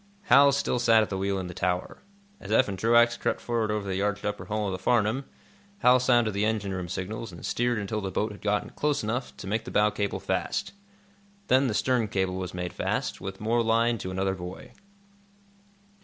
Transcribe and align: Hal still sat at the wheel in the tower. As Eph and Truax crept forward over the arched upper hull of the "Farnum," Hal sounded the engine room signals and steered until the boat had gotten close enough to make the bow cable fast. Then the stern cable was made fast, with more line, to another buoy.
Hal 0.23 0.51
still 0.51 0.79
sat 0.79 1.03
at 1.03 1.11
the 1.11 1.17
wheel 1.19 1.37
in 1.37 1.45
the 1.45 1.53
tower. 1.53 2.01
As 2.39 2.51
Eph 2.51 2.67
and 2.67 2.79
Truax 2.79 3.17
crept 3.17 3.39
forward 3.39 3.69
over 3.69 3.87
the 3.87 4.01
arched 4.01 4.25
upper 4.25 4.45
hull 4.45 4.65
of 4.65 4.71
the 4.71 4.79
"Farnum," 4.79 5.25
Hal 5.81 5.99
sounded 5.99 6.31
the 6.33 6.43
engine 6.43 6.73
room 6.73 6.87
signals 6.87 7.31
and 7.31 7.45
steered 7.45 7.77
until 7.77 8.01
the 8.01 8.09
boat 8.09 8.31
had 8.31 8.41
gotten 8.41 8.71
close 8.71 9.03
enough 9.03 9.37
to 9.37 9.45
make 9.45 9.63
the 9.63 9.69
bow 9.69 9.91
cable 9.91 10.19
fast. 10.19 10.71
Then 11.49 11.67
the 11.67 11.75
stern 11.75 12.07
cable 12.07 12.37
was 12.37 12.51
made 12.55 12.73
fast, 12.73 13.21
with 13.21 13.39
more 13.39 13.61
line, 13.61 13.99
to 13.99 14.09
another 14.09 14.33
buoy. 14.33 14.71